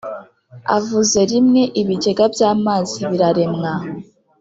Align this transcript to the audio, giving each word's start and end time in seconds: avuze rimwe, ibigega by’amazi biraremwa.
avuze 0.77 1.19
rimwe, 1.31 1.61
ibigega 1.81 2.23
by’amazi 2.33 2.99
biraremwa. 3.09 3.73